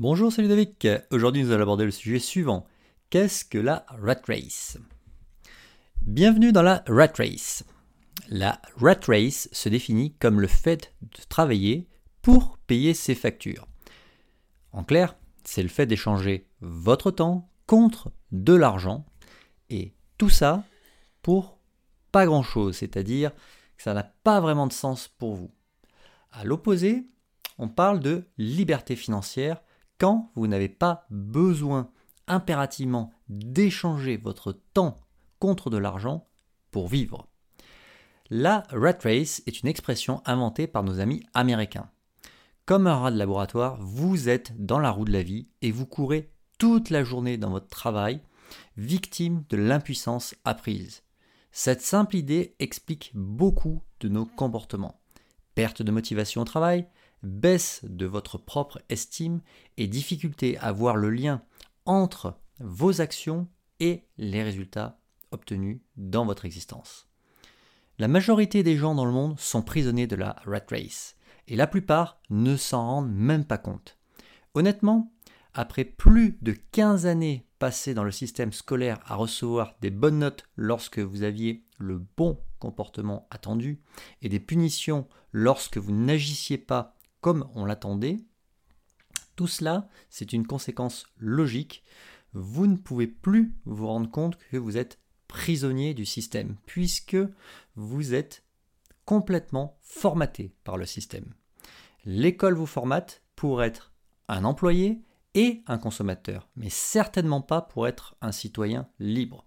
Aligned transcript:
Bonjour, 0.00 0.32
c'est 0.32 0.40
Ludovic. 0.40 0.88
Aujourd'hui, 1.10 1.44
nous 1.44 1.52
allons 1.52 1.64
aborder 1.64 1.84
le 1.84 1.90
sujet 1.90 2.20
suivant. 2.20 2.66
Qu'est-ce 3.10 3.44
que 3.44 3.58
la 3.58 3.84
rat 3.88 4.22
race? 4.26 4.78
Bienvenue 6.00 6.52
dans 6.52 6.62
la 6.62 6.82
rat 6.88 7.12
race. 7.18 7.64
La 8.30 8.62
rat 8.78 9.00
race 9.06 9.50
se 9.52 9.68
définit 9.68 10.14
comme 10.14 10.40
le 10.40 10.46
fait 10.46 10.94
de 11.02 11.22
travailler 11.28 11.86
pour 12.22 12.56
payer 12.66 12.94
ses 12.94 13.14
factures. 13.14 13.68
En 14.72 14.84
clair, 14.84 15.16
c'est 15.44 15.62
le 15.62 15.68
fait 15.68 15.84
d'échanger 15.84 16.48
votre 16.62 17.10
temps 17.10 17.50
contre 17.66 18.10
de 18.32 18.54
l'argent 18.54 19.04
et 19.68 19.92
tout 20.16 20.30
ça 20.30 20.64
pour 21.20 21.58
pas 22.10 22.24
grand-chose, 22.24 22.74
c'est-à-dire 22.74 23.34
que 23.76 23.82
ça 23.82 23.92
n'a 23.92 24.04
pas 24.04 24.40
vraiment 24.40 24.66
de 24.66 24.72
sens 24.72 25.08
pour 25.08 25.34
vous. 25.34 25.50
À 26.32 26.44
l'opposé, 26.44 27.04
on 27.58 27.68
parle 27.68 28.00
de 28.00 28.24
liberté 28.38 28.96
financière 28.96 29.60
quand 30.00 30.32
vous 30.34 30.48
n'avez 30.48 30.70
pas 30.70 31.06
besoin 31.10 31.90
impérativement 32.26 33.12
d'échanger 33.28 34.16
votre 34.16 34.52
temps 34.72 34.96
contre 35.38 35.70
de 35.70 35.76
l'argent 35.76 36.26
pour 36.70 36.88
vivre. 36.88 37.28
La 38.30 38.64
rat 38.70 38.98
race 39.02 39.42
est 39.46 39.60
une 39.60 39.68
expression 39.68 40.22
inventée 40.24 40.66
par 40.66 40.82
nos 40.82 41.00
amis 41.00 41.22
américains. 41.34 41.90
Comme 42.64 42.86
un 42.86 42.96
rat 42.96 43.10
de 43.10 43.18
laboratoire, 43.18 43.76
vous 43.80 44.28
êtes 44.28 44.52
dans 44.64 44.78
la 44.78 44.90
roue 44.90 45.04
de 45.04 45.12
la 45.12 45.22
vie 45.22 45.48
et 45.60 45.70
vous 45.70 45.86
courez 45.86 46.32
toute 46.58 46.90
la 46.90 47.04
journée 47.04 47.36
dans 47.36 47.50
votre 47.50 47.68
travail, 47.68 48.20
victime 48.76 49.44
de 49.50 49.56
l'impuissance 49.56 50.34
apprise. 50.44 51.02
Cette 51.52 51.82
simple 51.82 52.16
idée 52.16 52.54
explique 52.58 53.10
beaucoup 53.14 53.82
de 53.98 54.08
nos 54.08 54.24
comportements. 54.24 55.00
Perte 55.54 55.82
de 55.82 55.90
motivation 55.90 56.42
au 56.42 56.44
travail, 56.44 56.86
baisse 57.22 57.80
de 57.84 58.06
votre 58.06 58.38
propre 58.38 58.80
estime 58.88 59.40
et 59.76 59.86
difficulté 59.86 60.58
à 60.58 60.72
voir 60.72 60.96
le 60.96 61.10
lien 61.10 61.42
entre 61.86 62.38
vos 62.58 63.00
actions 63.00 63.48
et 63.80 64.04
les 64.18 64.42
résultats 64.42 64.98
obtenus 65.30 65.80
dans 65.96 66.24
votre 66.24 66.44
existence. 66.44 67.08
La 67.98 68.08
majorité 68.08 68.62
des 68.62 68.76
gens 68.76 68.94
dans 68.94 69.04
le 69.04 69.12
monde 69.12 69.38
sont 69.38 69.62
prisonniers 69.62 70.06
de 70.06 70.16
la 70.16 70.36
rat 70.44 70.62
race 70.70 71.16
et 71.48 71.56
la 71.56 71.66
plupart 71.66 72.20
ne 72.30 72.56
s'en 72.56 72.86
rendent 72.86 73.12
même 73.12 73.44
pas 73.44 73.58
compte. 73.58 73.98
Honnêtement, 74.54 75.12
après 75.54 75.84
plus 75.84 76.38
de 76.42 76.52
15 76.72 77.06
années 77.06 77.46
passées 77.58 77.92
dans 77.94 78.04
le 78.04 78.12
système 78.12 78.52
scolaire 78.52 79.00
à 79.04 79.16
recevoir 79.16 79.74
des 79.80 79.90
bonnes 79.90 80.20
notes 80.20 80.44
lorsque 80.56 80.98
vous 80.98 81.22
aviez 81.22 81.64
le 81.78 82.02
bon 82.16 82.38
comportement 82.58 83.26
attendu 83.30 83.80
et 84.22 84.28
des 84.28 84.40
punitions 84.40 85.06
lorsque 85.32 85.76
vous 85.76 85.92
n'agissiez 85.92 86.58
pas 86.58 86.96
comme 87.20 87.48
on 87.54 87.64
l'attendait, 87.64 88.18
tout 89.36 89.46
cela, 89.46 89.88
c'est 90.10 90.32
une 90.32 90.46
conséquence 90.46 91.06
logique. 91.18 91.82
Vous 92.32 92.66
ne 92.66 92.76
pouvez 92.76 93.06
plus 93.06 93.54
vous 93.64 93.86
rendre 93.86 94.10
compte 94.10 94.36
que 94.50 94.56
vous 94.56 94.76
êtes 94.76 94.98
prisonnier 95.28 95.94
du 95.94 96.04
système, 96.04 96.56
puisque 96.66 97.16
vous 97.76 98.14
êtes 98.14 98.44
complètement 99.04 99.78
formaté 99.80 100.54
par 100.64 100.76
le 100.76 100.86
système. 100.86 101.32
L'école 102.04 102.54
vous 102.54 102.66
formate 102.66 103.22
pour 103.36 103.62
être 103.62 103.92
un 104.28 104.44
employé 104.44 105.00
et 105.34 105.62
un 105.66 105.78
consommateur, 105.78 106.48
mais 106.56 106.70
certainement 106.70 107.40
pas 107.40 107.62
pour 107.62 107.86
être 107.86 108.16
un 108.20 108.32
citoyen 108.32 108.88
libre. 108.98 109.46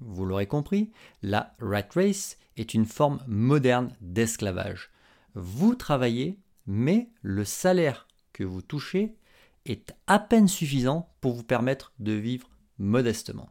Vous 0.00 0.24
l'aurez 0.24 0.46
compris, 0.46 0.92
la 1.22 1.54
rat 1.60 1.88
race 1.94 2.38
est 2.56 2.74
une 2.74 2.86
forme 2.86 3.20
moderne 3.26 3.94
d'esclavage. 4.00 4.90
Vous 5.34 5.74
travaillez 5.74 6.38
mais 6.68 7.08
le 7.22 7.46
salaire 7.46 8.06
que 8.34 8.44
vous 8.44 8.60
touchez 8.60 9.16
est 9.64 9.96
à 10.06 10.18
peine 10.18 10.46
suffisant 10.46 11.10
pour 11.22 11.32
vous 11.32 11.42
permettre 11.42 11.94
de 11.98 12.12
vivre 12.12 12.50
modestement. 12.76 13.50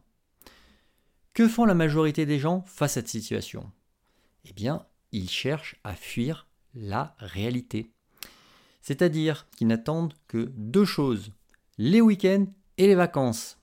Que 1.34 1.48
font 1.48 1.64
la 1.64 1.74
majorité 1.74 2.26
des 2.26 2.38
gens 2.38 2.62
face 2.62 2.92
à 2.92 2.94
cette 2.94 3.08
situation? 3.08 3.70
Eh 4.44 4.52
bien, 4.52 4.86
ils 5.10 5.28
cherchent 5.28 5.76
à 5.82 5.94
fuir 5.94 6.46
la 6.74 7.16
réalité. 7.18 7.92
C'est-à-dire 8.82 9.48
qu'ils 9.56 9.66
n'attendent 9.66 10.14
que 10.28 10.52
deux 10.56 10.84
choses, 10.84 11.32
les 11.76 12.00
week-ends 12.00 12.46
et 12.76 12.86
les 12.86 12.94
vacances. 12.94 13.58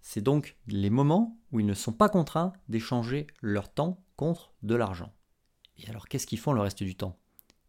C'est 0.00 0.22
donc 0.22 0.56
les 0.66 0.90
moments 0.90 1.38
où 1.52 1.60
ils 1.60 1.66
ne 1.66 1.74
sont 1.74 1.92
pas 1.92 2.08
contraints 2.08 2.54
d'échanger 2.70 3.26
leur 3.42 3.72
temps 3.72 4.02
contre 4.16 4.54
de 4.62 4.74
l'argent. 4.74 5.12
Et 5.76 5.88
alors 5.90 6.08
qu'est-ce 6.08 6.26
qu'ils 6.26 6.38
font 6.38 6.54
le 6.54 6.62
reste 6.62 6.82
du 6.82 6.96
temps? 6.96 7.18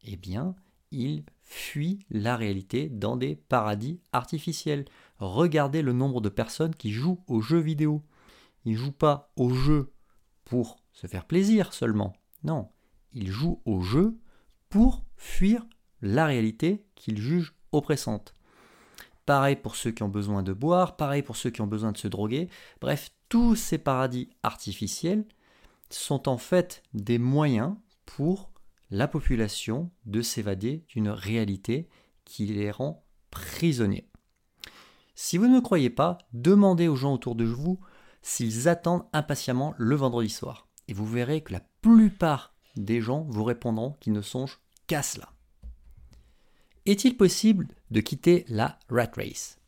Eh 0.04 0.16
bien, 0.16 0.56
ils 0.92 1.24
fuient 1.44 2.00
la 2.10 2.36
réalité 2.36 2.90
dans 2.90 3.18
des 3.18 3.36
paradis 3.36 4.02
artificiels. 4.12 4.86
Regardez 5.20 5.82
le 5.82 5.94
nombre 5.94 6.22
de 6.22 6.30
personnes 6.30 6.76
qui 6.76 6.92
jouent 6.92 7.24
aux 7.28 7.42
jeux 7.42 7.60
vidéo. 7.60 8.04
Ils 8.66 8.76
jouent 8.76 8.92
pas 8.92 9.32
aux 9.36 9.54
jeux 9.54 9.94
pour 10.46 10.78
se 10.92 11.08
faire 11.08 11.26
plaisir 11.26 11.74
seulement. 11.74 12.14
Non, 12.44 12.70
ils 13.14 13.32
jouent 13.32 13.62
aux 13.66 13.82
jeux 13.82 14.18
pour 14.70 15.06
fuir 15.16 15.66
la 16.02 16.26
réalité 16.26 16.86
qu'ils 16.96 17.20
jugent 17.20 17.56
oppressante. 17.72 18.36
Pareil 19.26 19.56
pour 19.56 19.76
ceux 19.76 19.92
qui 19.92 20.04
ont 20.04 20.10
besoin 20.10 20.44
de 20.44 20.54
boire, 20.54 20.96
pareil 20.96 21.22
pour 21.22 21.36
ceux 21.36 21.50
qui 21.50 21.62
ont 21.62 21.68
besoin 21.68 21.92
de 21.92 21.98
se 21.98 22.08
droguer. 22.08 22.50
Bref, 22.80 23.12
tous 23.30 23.56
ces 23.56 23.78
paradis 23.78 24.30
artificiels 24.44 25.26
sont 25.90 26.30
en 26.30 26.38
fait 26.38 26.84
des 26.94 27.18
moyens 27.18 27.76
pour 28.06 28.52
la 28.90 29.08
population 29.08 29.92
de 30.06 30.22
s'évader 30.22 30.84
d'une 30.88 31.10
réalité 31.10 31.90
qui 32.26 32.46
les 32.46 32.72
rend 32.72 33.06
prisonniers. 33.32 34.10
Si 35.16 35.38
vous 35.38 35.48
ne 35.48 35.56
me 35.56 35.62
croyez 35.62 35.90
pas, 35.90 36.18
demandez 36.34 36.88
aux 36.88 36.96
gens 36.96 37.14
autour 37.14 37.36
de 37.36 37.46
vous 37.46 37.80
s'ils 38.22 38.68
attendent 38.68 39.06
impatiemment 39.14 39.74
le 39.78 39.96
vendredi 39.96 40.30
soir. 40.30 40.68
Et 40.88 40.94
vous 40.94 41.06
verrez 41.06 41.42
que 41.42 41.54
la 41.54 41.62
plupart 41.82 42.54
des 42.76 43.02
gens 43.02 43.26
vous 43.30 43.44
répondront 43.44 43.96
qu'ils 44.00 44.14
ne 44.14 44.22
songent 44.22 44.60
qu'à 44.86 45.02
cela. 45.02 45.34
Est-il 46.86 47.18
possible 47.18 47.68
de 47.92 48.00
quitter 48.00 48.46
la 48.48 48.80
rat 48.90 49.12
race? 49.16 49.60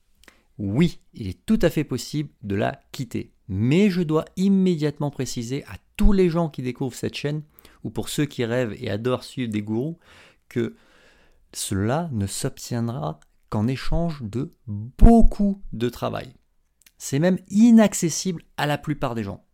Oui, 0.58 1.00
il 1.14 1.28
est 1.28 1.46
tout 1.46 1.60
à 1.62 1.70
fait 1.70 1.84
possible 1.84 2.30
de 2.44 2.56
la 2.56 2.80
quitter. 2.92 3.34
Mais 3.48 3.90
je 3.90 4.02
dois 4.02 4.26
immédiatement 4.36 5.10
préciser 5.10 5.64
à 5.66 5.78
tous 5.98 6.12
les 6.12 6.30
gens 6.30 6.50
qui 6.50 6.62
découvrent 6.62 6.96
cette 6.96 7.16
chaîne 7.16 7.44
ou 7.84 7.90
pour 7.90 8.10
ceux 8.10 8.26
qui 8.26 8.46
rêvent 8.46 8.76
et 8.78 8.90
adorent 8.90 9.24
suivre 9.24 9.52
des 9.52 9.62
gourous, 9.62 9.98
que 10.48 10.76
cela 11.54 12.10
ne 12.12 12.28
s'obtiendra 12.28 13.20
qu'en 13.50 13.68
échange 13.68 14.22
de 14.22 14.54
beaucoup 14.68 15.62
de 15.74 15.90
travail. 15.90 16.34
C'est 16.98 17.20
même 17.20 17.40
inaccessible 17.50 18.44
à 18.58 18.68
la 18.68 18.78
plupart 18.78 19.16
des 19.16 19.24
gens. 19.24 19.46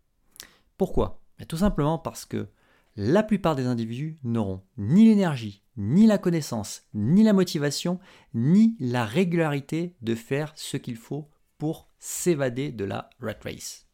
Pourquoi? 0.78 1.22
Tout 1.48 1.58
simplement 1.58 1.98
parce 1.98 2.26
que 2.26 2.48
la 2.96 3.24
plupart 3.24 3.56
des 3.56 3.68
individus 3.68 4.18
n'auront 4.24 4.64
ni 4.78 5.06
l'énergie, 5.06 5.64
ni 5.78 6.08
la 6.08 6.18
connaissance, 6.18 6.84
ni 6.94 7.24
la 7.24 7.34
motivation, 7.34 8.00
ni 8.34 8.76
la 8.80 9.06
régularité 9.06 9.96
de 10.02 10.16
faire 10.16 10.54
ce 10.56 10.78
qu'il 10.78 10.96
faut 10.96 11.30
pour 11.58 11.90
s'évader 12.00 12.72
de 12.72 12.86
la 12.86 13.10
rat 13.20 13.36
race. 13.44 13.88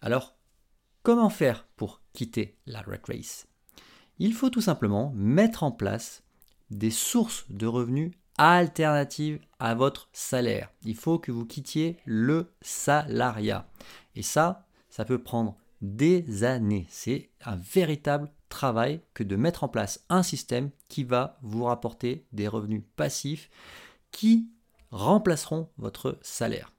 Alors, 0.00 0.36
Comment 1.06 1.30
faire 1.30 1.68
pour 1.76 2.00
quitter 2.16 2.56
la 2.66 2.80
rat 2.80 2.96
race 3.06 3.46
Il 4.18 4.32
faut 4.32 4.50
tout 4.50 4.60
simplement 4.60 5.12
mettre 5.14 5.62
en 5.62 5.70
place 5.70 6.22
des 6.70 6.90
sources 6.90 7.44
de 7.50 7.66
revenus 7.66 8.12
alternatives 8.38 9.38
à 9.58 9.74
votre 9.74 10.08
salaire. 10.12 10.70
Il 10.82 10.96
faut 10.96 11.18
que 11.18 11.32
vous 11.32 11.46
quittiez 11.46 11.98
le 12.04 12.52
salariat. 12.60 13.68
Et 14.14 14.22
ça, 14.22 14.66
ça 14.90 15.04
peut 15.04 15.22
prendre 15.22 15.56
des 15.80 16.44
années. 16.44 16.86
C'est 16.88 17.30
un 17.44 17.56
véritable 17.56 18.30
travail 18.48 19.00
que 19.14 19.22
de 19.22 19.36
mettre 19.36 19.64
en 19.64 19.68
place 19.68 20.04
un 20.08 20.22
système 20.22 20.70
qui 20.88 21.04
va 21.04 21.38
vous 21.42 21.64
rapporter 21.64 22.26
des 22.32 22.48
revenus 22.48 22.82
passifs 22.96 23.50
qui 24.10 24.48
remplaceront 24.90 25.68
votre 25.76 26.18
salaire. 26.22 26.72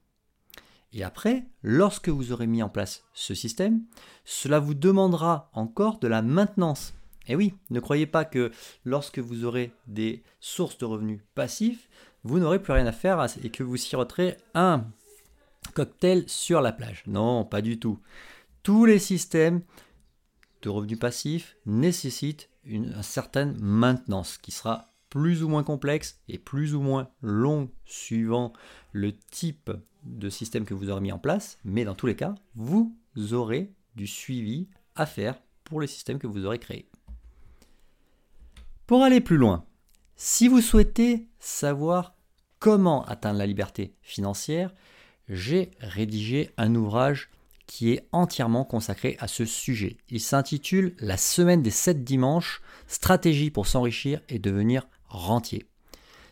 Et 0.93 1.03
après, 1.03 1.45
lorsque 1.63 2.09
vous 2.09 2.31
aurez 2.31 2.47
mis 2.47 2.63
en 2.63 2.69
place 2.69 3.03
ce 3.13 3.33
système, 3.33 3.81
cela 4.25 4.59
vous 4.59 4.73
demandera 4.73 5.49
encore 5.53 5.99
de 5.99 6.07
la 6.07 6.21
maintenance. 6.21 6.93
Et 7.27 7.35
oui, 7.35 7.53
ne 7.69 7.79
croyez 7.79 8.05
pas 8.05 8.25
que 8.25 8.51
lorsque 8.85 9.19
vous 9.19 9.43
aurez 9.43 9.73
des 9.87 10.23
sources 10.39 10.77
de 10.77 10.85
revenus 10.85 11.21
passifs, 11.35 11.89
vous 12.23 12.39
n'aurez 12.39 12.61
plus 12.61 12.73
rien 12.73 12.87
à 12.87 12.91
faire 12.91 13.25
et 13.43 13.49
que 13.49 13.63
vous 13.63 13.77
siroterez 13.77 14.37
un 14.53 14.85
cocktail 15.73 16.23
sur 16.27 16.61
la 16.61 16.71
plage. 16.71 17.03
Non, 17.07 17.43
pas 17.43 17.61
du 17.61 17.79
tout. 17.79 17.99
Tous 18.63 18.85
les 18.85 18.99
systèmes 18.99 19.61
de 20.61 20.69
revenus 20.69 20.99
passifs 20.99 21.57
nécessitent 21.65 22.49
une, 22.65 23.01
certaine 23.01 23.57
maintenance 23.59 24.37
qui 24.37 24.51
sera 24.51 24.85
plus 25.09 25.43
ou 25.43 25.47
moins 25.47 25.63
complexe 25.63 26.19
et 26.27 26.37
plus 26.37 26.75
ou 26.75 26.81
moins 26.81 27.09
long 27.21 27.69
suivant 27.85 28.53
le 28.91 29.15
type 29.15 29.71
de 30.07 30.29
système 30.29 30.65
que 30.65 30.73
vous 30.73 30.89
aurez 30.89 31.01
mis 31.01 31.11
en 31.11 31.19
place, 31.19 31.57
mais 31.63 31.85
dans 31.85 31.95
tous 31.95 32.07
les 32.07 32.15
cas, 32.15 32.35
vous 32.55 32.95
aurez 33.31 33.71
du 33.95 34.07
suivi 34.07 34.67
à 34.95 35.05
faire 35.05 35.39
pour 35.63 35.81
les 35.81 35.87
systèmes 35.87 36.19
que 36.19 36.27
vous 36.27 36.45
aurez 36.45 36.59
créés. 36.59 36.87
Pour 38.85 39.03
aller 39.03 39.21
plus 39.21 39.37
loin, 39.37 39.65
si 40.15 40.47
vous 40.47 40.61
souhaitez 40.61 41.27
savoir 41.39 42.15
comment 42.59 43.03
atteindre 43.05 43.39
la 43.39 43.45
liberté 43.45 43.93
financière, 44.01 44.73
j'ai 45.29 45.71
rédigé 45.79 46.51
un 46.57 46.73
ouvrage 46.73 47.29
qui 47.65 47.91
est 47.91 48.07
entièrement 48.13 48.63
consacré 48.63 49.17
à 49.19 49.27
ce 49.27 49.45
sujet. 49.45 49.97
Il 50.09 50.21
s'intitule 50.21 50.95
La 50.99 51.17
semaine 51.17 51.61
des 51.61 51.69
7 51.69 52.03
dimanches, 52.03 52.61
stratégie 52.87 53.51
pour 53.51 53.67
s'enrichir 53.67 54.21
et 54.29 54.39
devenir 54.39 54.87
rentier. 55.09 55.65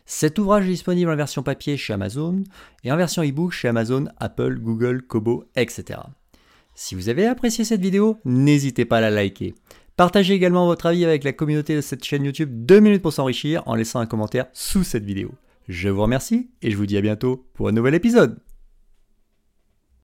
Cet 0.06 0.38
ouvrage 0.38 0.66
est 0.66 0.70
disponible 0.70 1.10
en 1.10 1.16
version 1.16 1.42
papier 1.42 1.76
chez 1.76 1.92
Amazon 1.92 2.44
et 2.84 2.92
en 2.92 2.96
version 2.96 3.24
e-book 3.24 3.50
chez 3.50 3.66
Amazon, 3.66 4.06
Apple, 4.18 4.60
Google, 4.60 5.02
Kobo, 5.02 5.44
etc. 5.56 5.98
Si 6.74 6.94
vous 6.94 7.08
avez 7.08 7.26
apprécié 7.26 7.64
cette 7.64 7.80
vidéo, 7.80 8.18
n'hésitez 8.24 8.84
pas 8.84 8.98
à 8.98 9.00
la 9.00 9.10
liker. 9.10 9.54
Partagez 9.96 10.34
également 10.34 10.66
votre 10.66 10.86
avis 10.86 11.04
avec 11.04 11.24
la 11.24 11.32
communauté 11.32 11.74
de 11.74 11.80
cette 11.80 12.04
chaîne 12.04 12.24
YouTube 12.24 12.50
2 12.66 12.80
minutes 12.80 13.02
pour 13.02 13.12
s'enrichir 13.12 13.62
en 13.66 13.74
laissant 13.74 13.98
un 13.98 14.06
commentaire 14.06 14.46
sous 14.52 14.84
cette 14.84 15.04
vidéo. 15.04 15.32
Je 15.68 15.88
vous 15.88 16.02
remercie 16.02 16.50
et 16.62 16.70
je 16.70 16.76
vous 16.76 16.86
dis 16.86 16.96
à 16.96 17.00
bientôt 17.00 17.44
pour 17.54 17.68
un 17.68 17.72
nouvel 17.72 17.94
épisode. 17.94 18.38